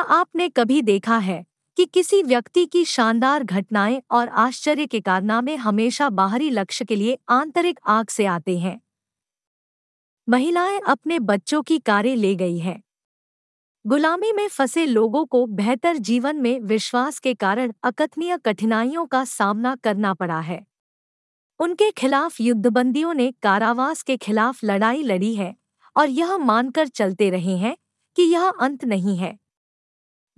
[0.00, 5.56] क्या आपने कभी देखा है कि किसी व्यक्ति की शानदार घटनाएँ और आश्चर्य के कारनामे
[5.56, 8.80] हमेशा बाहरी लक्ष्य के लिए आंतरिक आग से आते हैं?
[10.28, 12.82] महिलाएँ अपने बच्चों की कारें ले गई हैं।
[13.86, 19.76] गुलामी में फंसे लोगों को बेहतर जीवन में विश्वास के कारण अकथनीय कठिनाइयों का सामना
[19.76, 20.66] करना पड़ा है।
[21.60, 25.56] उनके खिलाफ युद्धबंदियों ने कारावास के खिलाफ लड़ाई लड़ी है
[25.96, 27.76] और यह मानकर चलते रहे हैं
[28.16, 29.38] कि यह अंत नहीं है।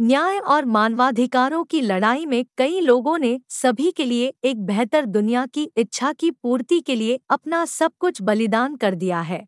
[0.02, 5.44] न्याय और मानवाधिकारों की लड़ाई में कई लोगों ने सभी के लिए एक बेहतर दुनिया
[5.46, 9.44] की इच्छा की पूर्ति के लिए अपना सब कुछ बलिदान कर दिया है।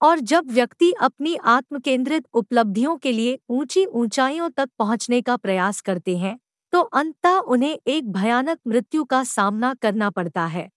[0.00, 6.16] और जब व्यक्ति अपनी आत्मकेंद्रित उपलब्धियों के लिए ऊँची ऊंचाइयों तक पहुँचने का प्रयास करते
[6.16, 6.38] हैं
[6.72, 10.68] तो अंततः उन्हें एक भयानक मृत्यु का सामना करना पड़ता है।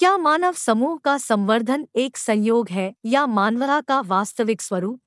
[0.00, 5.00] क्या मानव समूह का संवर्धन एक संयोग है या मानवता का वास्तविक स्वरूप?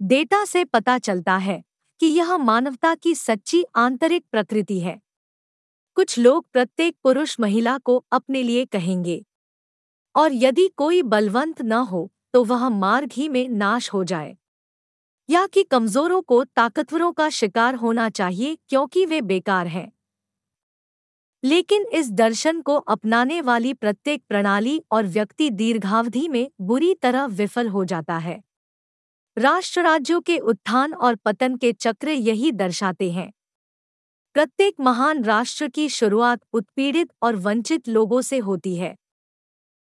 [0.00, 1.62] डेटा से पता चलता है।
[2.00, 4.98] कि यह मानवता की सच्ची आंतरिक प्रकृति है।
[5.96, 9.24] कुछ लोग प्रत्येक पुरुष महिला को अपने लिए कहेंगे।
[10.14, 14.36] और यदि कोई बलवंत न हो तो वह मार्ग ही में नाश हो जाए।
[15.28, 19.92] या कि कमजोरों को ताकतवरों का शिकार होना चाहिए, क्योंकि वे बेकार हैं।
[21.42, 27.68] लेकिन इस दर्शन को अपनाने वाली प्रत्येक प्रणाली और व्यक्ति दीर्घावधि में बुरी तरह विफल
[27.68, 28.42] हो जाता है।
[29.36, 33.32] राष्ट्र राज्यों के उत्थान और पतन के चक्र यही दर्शाते हैं।
[34.34, 38.96] प्रत्येक महान राष्ट्र की शुरुआत उत्पीड़ित और वंचित लोगों से होती है।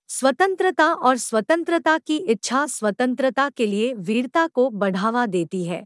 [0.09, 5.85] स्वतंत्रता और स्वतंत्रता की इच्छा स्वतंत्रता के लिए वीरता को बढ़ावा देती है।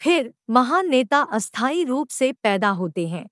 [0.00, 3.28] फिर महान नेता अस्थायी रूप से पैदा होते हैं।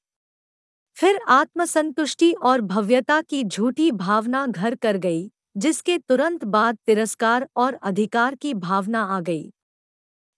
[0.96, 7.74] फिर आत्मसंतुष्टि और भव्यता की झूठी भावना घर कर गई। जिसके तुरंत बाद तिरस्कार और
[7.74, 9.50] अधिकार की भावना आ गई।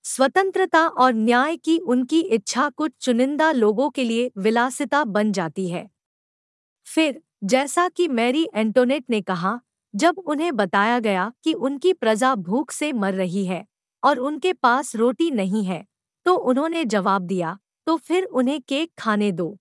[0.04, 5.88] स्वतंत्रता और न्याय की उनकी इच्छा कुछ चुनिंदा लोगों के लिए विलासिता बन जाती है।
[6.86, 9.58] फिर, जैसा कि मैरी एंटोनेट ने कहा,
[9.94, 13.64] जब उन्हें बताया गया कि उनकी प्रजा भूख से मर रही है
[14.02, 15.84] और उनके पास रोटी नहीं है
[16.26, 19.56] तो उन्होंने जवाब दिया तो फिर उन्हें केक खाने दो।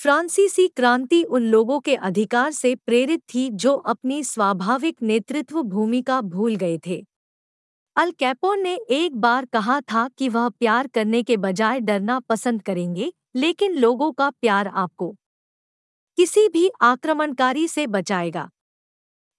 [0.00, 6.54] फ्रांसीसी क्रांति उन लोगों के अधिकार से प्रेरित थी जो अपनी स्वाभाविक नेतृत्व भूमिका भूल
[6.56, 6.96] गए थे।
[7.96, 12.62] अल कैपोन ने एक बार कहा था कि वह प्यार करने के बजाय डरना पसंद
[12.62, 15.14] करेंगे, लेकिन लोगों का प्यार आपको
[16.18, 18.48] किसी भी आक्रमणकारी से बचाएगा।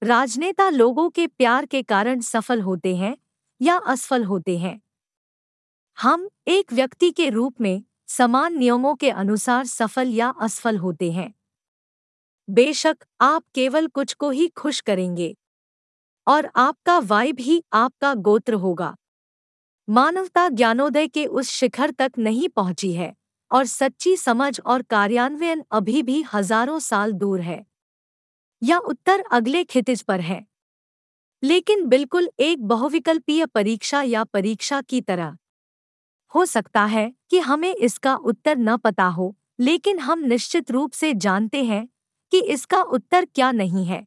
[0.01, 3.15] राजनेता लोगों के प्यार के कारण सफल होते हैं
[3.61, 4.79] या असफल होते हैं।
[5.97, 7.83] हम एक व्यक्ति के रूप में
[8.17, 11.33] समान नियमों के अनुसार सफल या असफल होते हैं।
[12.47, 15.35] बेशक, आप केवल कुछ को ही खुश करेंगे।
[16.27, 18.95] और आपका वाइब ही आपका गोत्र होगा।
[19.87, 23.13] मानवता ज्ञानोदय के उस शिखर तक नहीं पहुँची है,
[23.51, 27.65] और सच्ची समझ और कार्यान्वयन अभी भी हज़ारों साल दूर है।
[28.61, 30.45] या उत्तर अगले खितिज पर है।
[31.43, 35.37] लेकिन बिल्कुल एक बहुविकल्पीय परीक्षा या परीक्षा की तरह।
[36.35, 41.13] हो सकता है कि हमें इसका उत्तर न पता हो, लेकिन हम निश्चित रूप से
[41.15, 41.87] जानते हैं
[42.31, 44.05] कि इसका उत्तर क्या नहीं है।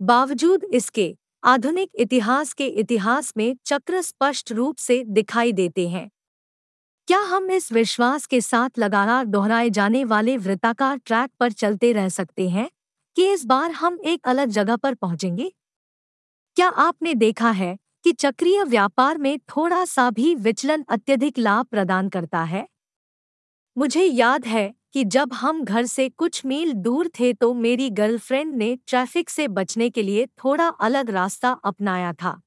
[0.00, 6.08] बावजूद इसके, आधुनिक इतिहास के इतिहास में चक्र स्पष्ट रूप से दिखाई देते हैं।
[7.08, 12.08] क्या हम इस विश्वास के साथ लगातार दोहराए जाने वाले वृत्ताकार ट्रैक पर चलते रह
[12.08, 12.68] सकते हैं
[13.16, 15.52] कि इस बार हम एक अलग जगह पर पहुँचेंगे?
[16.56, 22.08] क्या आपने देखा है कि चक्रीय व्यापार में थोड़ा सा भी विचलन अत्यधिक लाभ प्रदान
[22.08, 22.68] करता है?
[23.76, 28.54] मुझे याद है कि जब हम घर से कुछ मील दूर थे तो मेरी गर्लफ्रेंड
[28.54, 32.40] ने ट्रैफ़िक से बचने के लिए थोड़ा अलग रास्ता अपनाया था।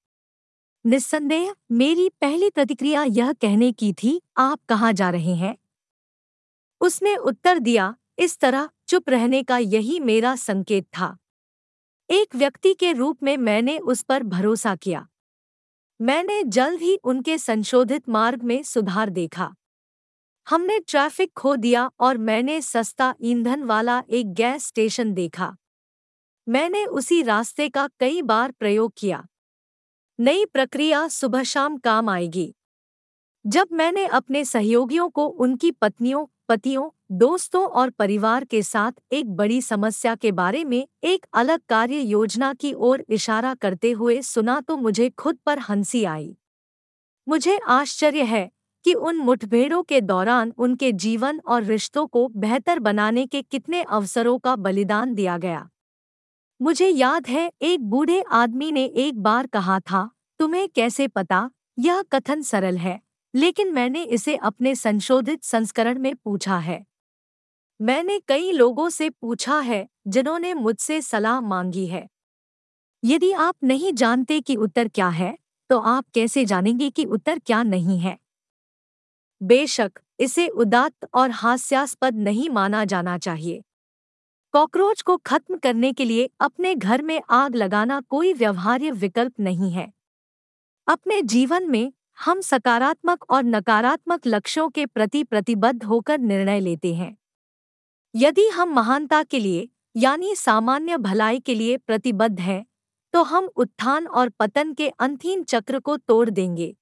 [0.85, 5.57] निस्संदेह, मेरी पहली प्रतिक्रिया यह कहने की थी, आप कहाँ जा रहे हैं?
[6.81, 11.17] उसने उत्तर दिया, इस तरह, चुप रहने का यही मेरा संकेत था।
[12.09, 15.07] एक व्यक्ति के रूप में मैंने उस पर भरोसा किया।
[16.01, 19.55] मैंने जल्द ही उनके संशोधित मार्ग में सुधार देखा।
[20.49, 25.57] हमने ट्रैफ़िक खो दिया और मैंने सस्ता ईंधन वाला एक गैस स्टेशन देखा।
[26.49, 29.27] मैंने उसी रास्ते का कई बार प्रयोग किया।
[30.19, 32.55] नई प्रक्रिया सुबह शाम काम आएगी।
[33.47, 39.61] जब मैंने अपने सहयोगियों को, उनकी पत्नियों पतियों, दोस्तों और परिवार के साथ एक बड़ी
[39.61, 44.77] समस्या के बारे में एक अलग कार्य योजना की ओर इशारा करते हुए सुना तो
[44.77, 46.37] मुझे खुद पर हँसी आई।
[47.27, 48.51] मुझे आश्चर्य है
[48.83, 54.39] कि उन मुठभेड़ों के दौरान उनके जीवन और रिश्तों को बेहतर बनाने के कितने अवसरों
[54.39, 55.69] का बलिदान दिया गया।
[56.61, 61.51] मुझे याद है, एक बूढ़े आदमी ने एक बार कहा था, तुम्हें कैसे पता?
[61.79, 63.01] यह कथन सरल है।
[63.33, 66.83] लेकिन मैंने इसे अपने संशोधित संस्करण में पूछा है।
[67.79, 72.07] मैंने कई लोगों से पूछा है, जिन्होंने मुझसे सलाह मांगी है।
[73.03, 75.37] यदि आप नहीं जानते कि उत्तर क्या है
[75.69, 78.17] तो आप कैसे जानेंगे कि उत्तर क्या नहीं है?
[79.41, 83.61] बेशक, इसे उदात्त और हास्यास्पद नहीं माना जाना चाहिए।
[84.53, 89.71] कॉकरोच को खत्म करने के लिए अपने घर में आग लगाना कोई व्यवहार्य विकल्प नहीं
[89.71, 89.91] है।
[90.87, 97.15] अपने जीवन में हम सकारात्मक और नकारात्मक लक्ष्यों के प्रति प्रतिबद्ध होकर निर्णय लेते हैं।
[98.15, 102.65] यदि हम महानता के लिए, यानी सामान्य भलाई के लिए प्रतिबद्ध हैं
[103.13, 106.75] तो हम उत्थान और पतन के अंतिम चक्र को तोड़ देंगे।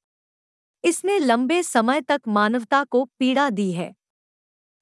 [0.83, 3.93] इसने लंबे समय तक मानवता को पीड़ा दी है।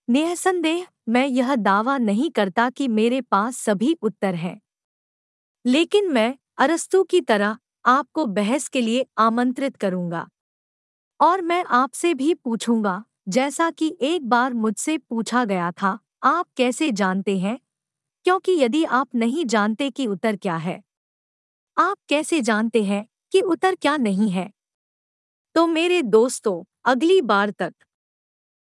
[0.08, 4.60] निसंदेह, मैं यह दावा नहीं करता कि मेरे पास सभी उत्तर हैं।
[5.66, 10.28] लेकिन मैं अरस्तु की तरह आपको बहस के लिए आमंत्रित करूँगा।
[11.22, 16.92] और मैं आपसे भी पूछूँगा, जैसा कि एक बार मुझसे पूछा गया था, आप कैसे
[16.92, 17.60] जानते हैं?
[18.24, 20.84] क्योंकि यदि आप नहीं जानते कि उत्तर क्या है।
[21.78, 24.52] आप कैसे जानते हैं कि उत्तर क्या नहीं है?
[25.56, 27.74] तो मेरे दोस्तों, अगली बार तक।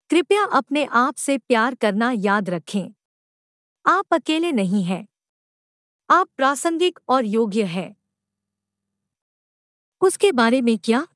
[0.09, 2.93] कृपया अपने आप से प्यार करना याद रखें।
[3.85, 5.07] आप अकेले नहीं हैं।
[6.09, 7.95] आप प्रासंगिक और योग्य हैं।
[10.01, 11.07] उसके बारे में क्या?